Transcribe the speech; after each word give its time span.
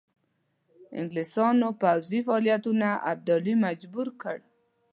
انګلیسیانو 0.99 1.69
پوځي 1.81 2.19
فعالیتونو 2.27 2.89
ابدالي 3.11 3.53
مجبور 3.65 4.07
کړ. 4.21 4.37